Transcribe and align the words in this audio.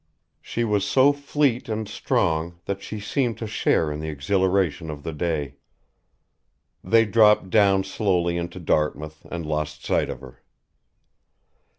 She 0.41 0.63
was 0.63 0.83
so 0.83 1.13
fleet 1.13 1.69
and 1.69 1.87
strong 1.87 2.59
that 2.65 2.81
she 2.81 2.99
seemed 2.99 3.37
to 3.37 3.45
share 3.45 3.91
in 3.91 3.99
the 3.99 4.09
exhilaration 4.09 4.89
of 4.89 5.03
the 5.03 5.13
day. 5.13 5.57
They 6.83 7.05
dropped 7.05 7.51
down 7.51 7.83
slowly 7.83 8.35
into 8.35 8.59
Dartmouth 8.59 9.23
and 9.29 9.45
lost 9.45 9.85
sight 9.85 10.09
of 10.09 10.21
her. 10.21 10.41